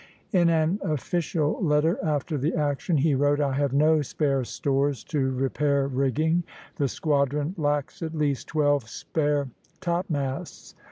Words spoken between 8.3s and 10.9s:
twelve spare topmasts."